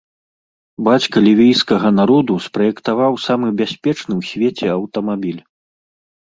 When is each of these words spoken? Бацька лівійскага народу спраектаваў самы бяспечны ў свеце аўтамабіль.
Бацька 0.87 1.15
лівійскага 1.27 1.91
народу 1.99 2.33
спраектаваў 2.45 3.13
самы 3.27 3.47
бяспечны 3.61 4.13
ў 4.17 4.21
свеце 4.31 4.67
аўтамабіль. 4.79 5.39